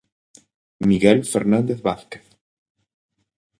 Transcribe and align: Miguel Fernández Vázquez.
Miguel 0.89 1.19
Fernández 1.33 1.77
Vázquez. 1.87 2.23